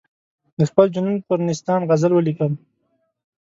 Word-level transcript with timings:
د 0.57 0.59
خپل 0.69 0.85
جنون 0.93 1.15
پر 1.27 1.39
نیستان 1.47 1.81
غزل 1.89 2.11
ولیکم. 2.13 2.53